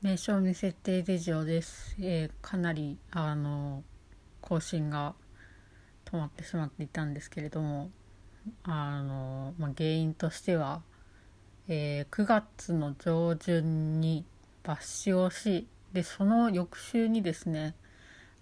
[0.00, 3.82] 名称未設定レジオです、えーかなりあの
[4.40, 5.16] 更新が
[6.04, 7.90] 止まってしまっていたんですけれども
[8.62, 10.82] あの、まあ、原因としては、
[11.66, 14.24] えー9月の上旬に
[14.62, 17.74] 抜歯をしでその翌週にですね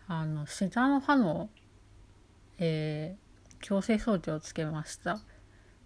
[0.08, 1.48] あの下の歯の、
[2.58, 5.18] えー矯正装置をつけました。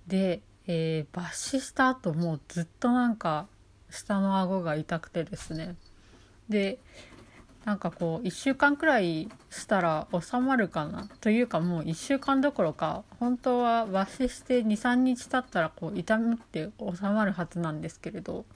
[0.09, 3.47] で、えー抜歯した後もうずっとなんか
[3.91, 5.77] 下の顎が痛くてですね。
[6.49, 6.79] で
[7.65, 11.09] なんかこう1週間くらいしたら収まるかな？
[11.21, 18.47] というかもう1週間どころか本当は抜歯して23日経ったらこう痛みって収まるはずなんですけれど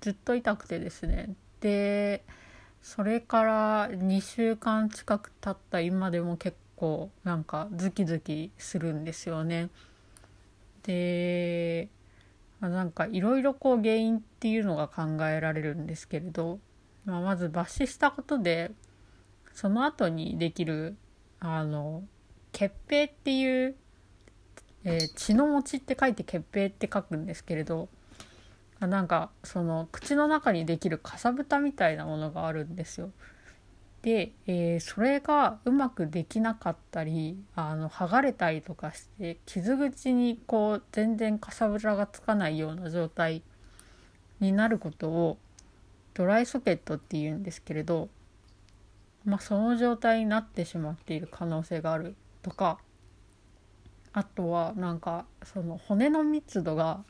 [0.00, 1.30] ずっと痛くてですね。
[1.60, 2.22] で
[2.80, 9.70] それから2週間近く経った今でも結構なんかズキズキするんですよね。
[10.84, 11.88] で
[12.60, 16.58] まあなんかいろいろこう原因っていうのが考えられるんですけれど、
[17.04, 18.72] まあ、まず抜歯したことで
[19.54, 20.96] その後にできる
[21.40, 22.02] あの
[22.52, 23.76] 血平っていう、
[24.84, 27.88] えー血の餅って書いて血平って書くんですけれど
[28.80, 33.10] あなんかその口の中にできるかさぶたみたいなものがあるんですよ。
[34.02, 43.42] で、えーそれがうまくできなかったりあの剥がれたりとかして傷口にこう全然かさぶたがつかないような状態
[44.40, 45.38] になることを
[46.14, 48.08] ドライソケットっていうんですけれど、
[49.24, 52.78] まあ、その状態になってしまっている可能性があるとか
[54.12, 57.04] あとはなんかその骨の密度が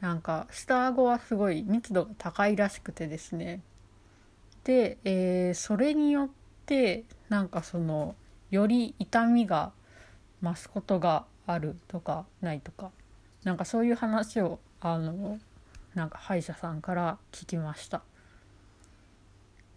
[0.00, 3.62] なんか下顎はすごい密度が高いらしくてですね。
[4.64, 6.28] で、えーそれによっ
[6.66, 8.14] てなんかその
[8.50, 9.72] より痛みが
[10.42, 12.90] 増すことがあるとかないとか
[13.44, 15.38] なんかそういう話をあの
[15.94, 18.02] なんか歯医者さんから聞きました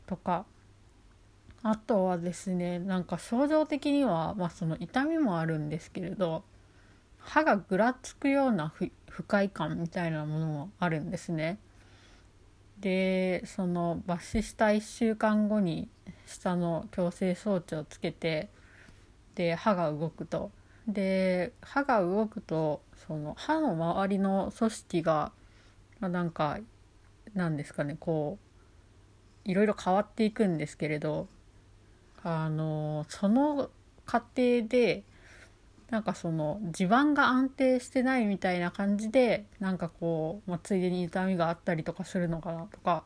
[0.08, 0.46] とか
[1.64, 6.44] あとはですねなんか症状的には、まあ、その痛みもあるんですけれど
[7.20, 11.58] 歯がぐらつくような不不快感みたいなものもあるんですね。
[12.80, 15.90] でその抜歯した1週間後に
[16.26, 18.50] 下の矯正装置をつけて
[19.36, 20.52] で歯が動くと。
[20.88, 25.34] で歯が動くとその歯の周りの組織が、
[26.00, 26.60] まあ、なんか
[27.34, 28.38] なんですかねこ
[29.46, 31.28] ういろいろ変わっていくんですけれど
[32.24, 33.70] あのその
[34.06, 35.04] 過程で
[35.90, 43.04] なんかその地盤が安定してないみたいな感じでなんかこう、まあ、ついでに痛みがあったりとかするのかなとか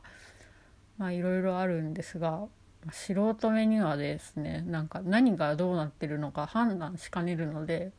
[0.98, 2.48] まあいろいろあるんですが、
[2.92, 7.92] 素人目にはですねなんか何がどうなってるのか判断しかねるので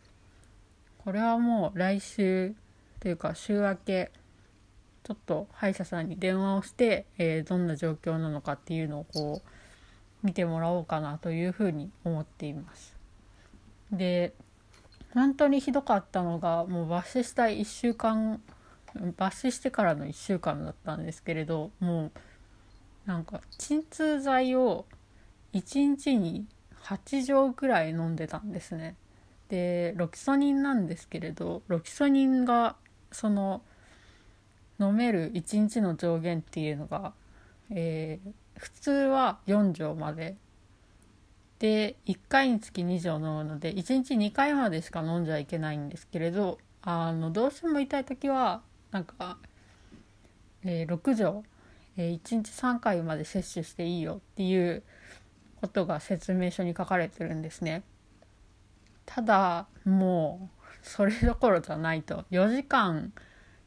[1.04, 2.54] これはもう来週
[3.00, 4.10] というか週明け
[5.04, 12.96] ちょっと歯医者さんに電話をして、えーどんな状況なのかっていうのをこう見てもらおうかなというふうに思っています。
[13.90, 14.32] で
[15.14, 18.40] 本当にひどかったのがもう抜歯した1週間
[18.96, 22.12] 抜歯してからの1週間だったんですけれどもう
[23.06, 24.86] なんか鎮痛剤を
[25.54, 26.46] 1日に
[26.84, 28.96] 8錠くらい飲んでたんですね。
[29.48, 32.76] でロキソニンなんですけれどロキソニンが
[33.10, 33.62] その
[34.80, 37.12] 飲める1日の上限っていうのが、
[37.70, 40.36] えー普通は4錠まで
[41.62, 49.38] で1回につき2錠飲むので1日2回までしか飲んじゃいけないんですけれどあのどうしても痛い時はなんか、
[50.64, 51.44] えー6錠、
[51.96, 54.82] えー1日3回まで摂取していいよっていう
[55.60, 57.84] ことが説明書に書かれてるんですね。
[59.06, 63.12] ただもうそれどころじゃないと4時間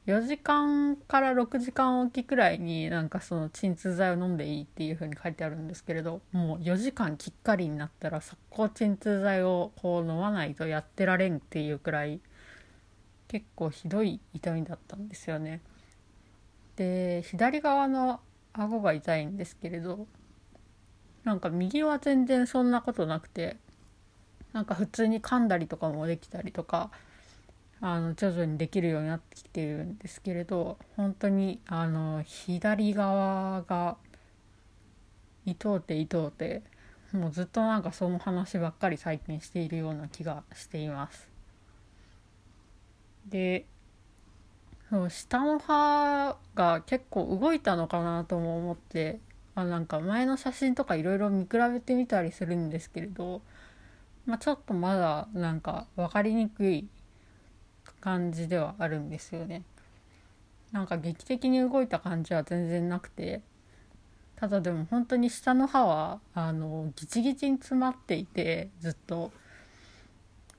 [0.05, 12.19] 4時間から6時間おきくらいになんかその鎮痛剤を飲んでいいっていう風に書いてあるんですけれどもう4時間きっかりになったら速攻鎮痛剤をこう飲まないとやってられんっていうくらい
[13.27, 15.61] 結構ひどい痛みだったんですよね。
[16.75, 18.19] で左側の
[18.53, 20.07] 顎が痛いんですけれど
[21.23, 23.57] なんか右は全然そんなことなくて
[24.53, 26.91] なんか普通に噛んだりとかもできたりとか
[27.81, 33.97] あの徐々にできるようになってきてるんですけれど本当にあの左側が
[35.45, 36.63] 痛うて痛うて
[37.11, 41.29] もうずっとなんかその話ばっかり最近しているような気がしています。
[43.27, 43.65] で
[44.89, 49.19] そう下の歯が結構動いたのかなとも思って
[49.55, 53.41] あなんか前の写真とかいろいろ見比べてみたりするんですけれど、
[54.25, 56.87] まあ、ちょっとまだなんか分かりにくい
[57.93, 59.63] 感じではあるんですよね。
[60.71, 63.41] なんか劇的に動いた感じは全然なくて
[64.35, 69.31] ただでも本当に下の歯はあのギチギチに詰まっていてずっと。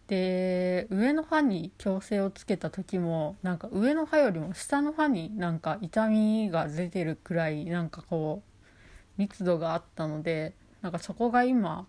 [0.09, 11.87] で上の歯に矯正をつけた時もなんか上の歯よりも下の歯になんか痛みが出てるくらいなんかこう密度があったのでなんかそこが今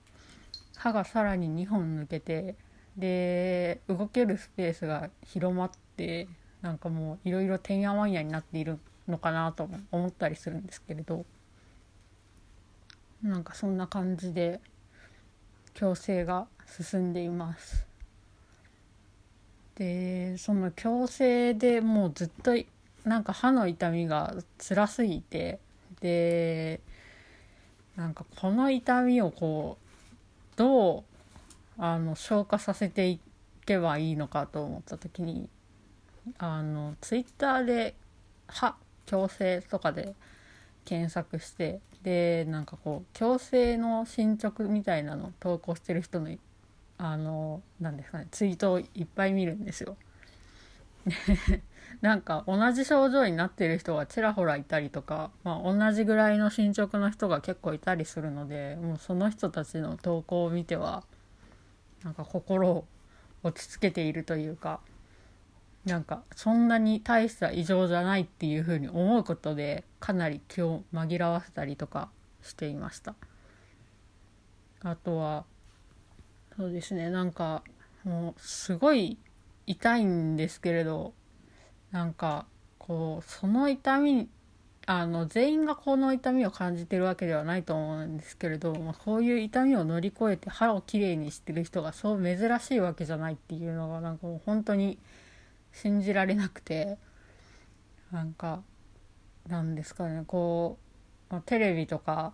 [0.78, 2.56] 歯がさらに2本抜けて
[2.98, 6.28] で動けるスペースが広まって
[6.62, 11.26] なんかもういろいろてんやわんやになっているのかなと思ったりするんですけれど
[13.22, 14.60] なんかそんな感じで
[15.76, 17.86] 矯正が進んでいます。
[19.76, 22.52] でその矯正でもうずっと
[23.06, 25.60] なんか歯の痛みが辛すぎて
[26.02, 26.82] で
[27.96, 31.04] なんかこの痛みをこうどう
[31.78, 33.20] あの消化させてい
[33.66, 35.50] けばいいのかと思った時に
[36.38, 37.96] あのツイッターで
[38.48, 38.76] 歯
[39.06, 40.16] 矯正とかで
[40.86, 46.30] 検索してでなんかこう矯正の進捗みたいなの投稿してる人の
[46.98, 49.98] あのなんですかねツイートをいっぱい見るんですよ。
[52.02, 61.04] なんか同じ症状になってる人がちらほらいたりとか、まあ、同じぐらいの進捗の人が結構いたりするのでもうその人たちの投稿を見ては
[62.04, 62.86] なんか心を
[63.44, 64.80] 落ち着けているというか
[65.86, 72.10] なんかそんなに大した異常じゃないっていうふうに思うことでかなり気を紛らわせたりとか
[72.42, 73.16] していました。
[74.84, 75.46] あとは
[76.56, 77.64] そうですねなんか
[78.04, 79.18] もうすごい
[79.66, 81.14] 痛いんですけれど
[81.92, 82.46] なんか
[82.78, 84.30] こうその痛み
[84.90, 94.98] あの全員がこの痛みを感じてるわけではないと思うんですけれど、まあ、こういう痛みを乗り越えて歯をきれいにしてる人がそう珍しいわけじゃないっていうのがなんかもう本当に
[95.74, 96.98] 信じられなくて
[98.14, 98.64] なんか
[99.50, 100.78] なんですかねこ
[101.30, 102.32] う、まあ、テレビとか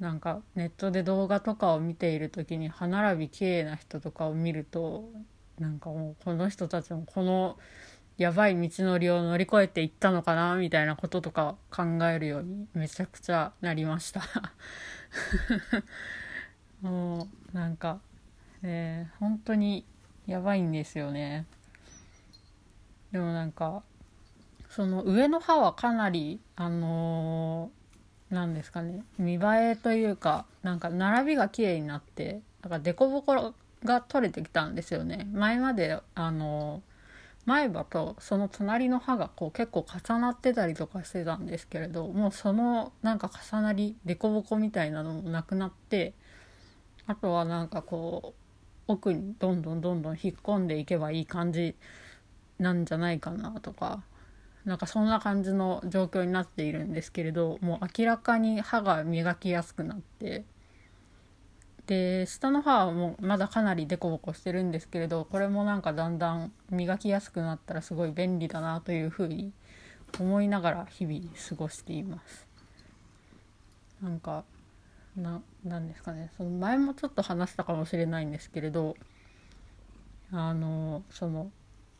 [0.00, 5.08] なんかネットで動画とかを見ている時に歯並び綺麗な人とかを見ると
[5.58, 7.58] なんかもうこの人たちもこの
[8.20, 14.20] やばい道のりを乗り越えていったのかなみたいなこととか考えるようにめちゃくちゃなりました。
[16.86, 17.98] もうなんか
[18.60, 19.86] ね本当に
[20.26, 21.46] やばいんですよね。
[23.10, 23.82] でもなんか
[24.68, 27.70] その上の歯はかなりあの
[28.28, 35.26] なんですかね見栄えというかなんか並びが綺麗になってなんか凸凹が取れてきたんですよね。
[35.32, 36.82] 前まであの
[37.46, 46.14] 前歯とその隣の歯がこう結構重なってたりとかしてたんですけれどもうそのなんか重なり凸凹みたいなのもなくなって
[47.06, 51.74] あとはなんかこう奥にどんどんどんどん引っ込んでいけばいい感じ
[52.58, 54.02] なんじゃないかなとか
[54.64, 60.44] なんかそんな感じの状況になっているんですけれどもう明らかに歯が磨きやすくなって
[61.90, 69.50] で下の歯はもまだかなりデコボコしてるんですけれどこれもなんかだんだん磨きやすくなったらすごい便利だなというふうに
[70.20, 72.46] 思いながら日々過ごしています。
[74.00, 74.44] なんか
[75.16, 78.94] ななんですかねその前もちょっと話したかもしれないんですけれど
[80.30, 81.50] あのその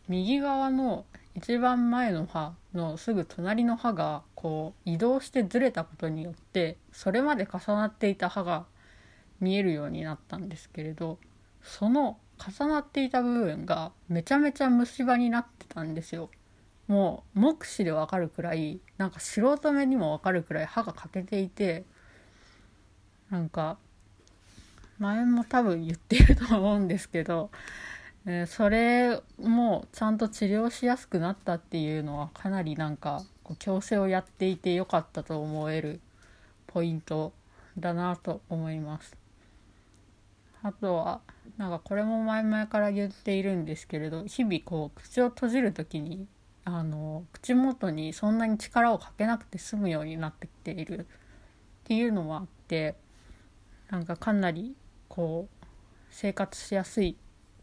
[0.06, 1.04] 右側の
[1.34, 8.66] 一番前の歯のすぐ隣の歯がこう移動してずれたことによってそれまで重なっていた歯が
[9.40, 11.18] 見えるようになったんですけれど
[11.62, 16.30] その重なっていた部分がめちゃめちゃ虫歯になってたんですよ。
[16.88, 21.84] もう目視でわかるくらいなんか素人目にもわかるくらい歯が欠けていて
[23.30, 23.78] なんか
[24.98, 27.50] 前も多分言ってると思うんですけど
[28.26, 36.00] えー、それもちゃんと治療しやすくなったっていうのはかなりなんかこう矯正をやっていてよかったと思える
[36.66, 37.32] ポイント
[37.78, 39.19] だなと思います。
[40.62, 41.20] あとは
[41.56, 46.26] なんかこれも前々から言っているんですけれど日々こう口を閉じる時に
[46.64, 51.06] あの口元にそんなに力をかけなくて済むようになってきているっ
[51.84, 52.94] ていうのもあって
[53.90, 54.76] なんかかなり
[55.08, 55.66] こう
[56.10, 57.16] 生活しやすい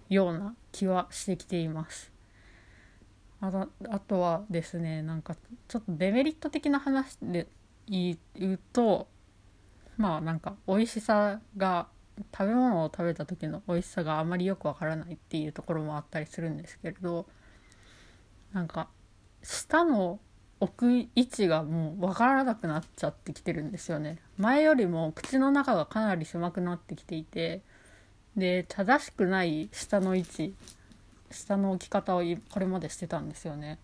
[0.09, 2.11] ような気はしてきています。
[3.39, 5.35] あとあとはですねなんか
[5.67, 7.47] ちょっとデメリット的な話で
[7.87, 9.07] 言うと
[9.95, 11.87] まあなんか美味しさが
[12.31, 17.25] 食べ物を食べた時の美味しさがあまりよくわからないっていうところもあったりするんですけれど
[18.53, 18.87] なんか
[19.43, 20.19] 舌の
[20.59, 24.17] 置く位置がもう分からなくなっちゃってきてるんですよね。
[24.37, 27.61] 前よりも口の中がかなり狭くなってきていて
[28.35, 30.55] で正しくない下の位置
[31.29, 33.77] 下の置き方をこれまでしてたんですよね。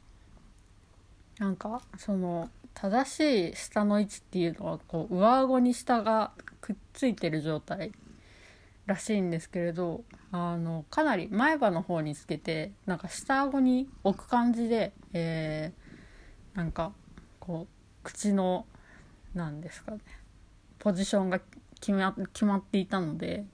[1.40, 7.92] なんかその正しい下の位置っていうのはこう上顎に下がくっついてる状態。
[8.86, 16.92] らしいんですけれどあのかなり前歯の方につけてなんか下顎に置く感じで、えー、なんか
[17.40, 17.74] こう
[18.04, 18.66] 口の
[19.34, 20.00] なんですかね
[20.80, 21.40] ポジションが
[21.80, 23.46] 決ま決まっていたので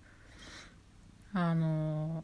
[1.33, 2.23] あの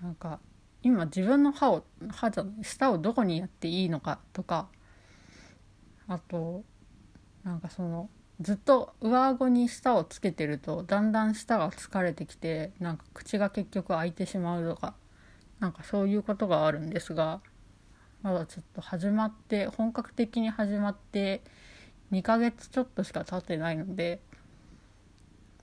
[0.00, 0.38] なんか
[0.82, 4.68] 今自分の歯を歯じゃない舌をどこにやっていいのかとか
[6.08, 6.62] あと
[7.44, 8.08] なんかその
[8.42, 14.94] ずっと上顎に舌をつけてるとだんだん舌が疲れてきてなんか口が結局開いてしまうとか
[15.60, 17.40] なんかそういうことがあるんですが
[18.22, 21.42] まだちょっと始まって本格的に始まって
[22.12, 24.20] 2ヶ月ちょっとしか経ってないので、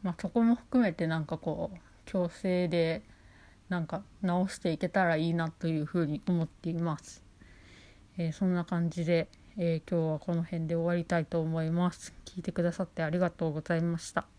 [0.01, 3.03] まあ、そこも含めてなんかこう矯正で
[3.69, 7.23] なんか直していけたらいいなというふうに思っています。
[8.17, 9.29] えー、そんな感じで、
[9.61, 12.13] えー、今日はこの辺で終わりたいと思います。
[12.23, 14.38] 聞いてくださってありがとうございました。